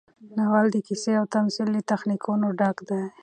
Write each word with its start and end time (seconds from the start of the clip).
ناول 0.37 0.67
د 0.71 0.77
قصې 0.87 1.13
او 1.19 1.25
تمثیل 1.35 1.67
له 1.75 1.81
تخنیکونو 1.91 2.47
ډک 2.59 2.77
دی. 2.89 3.01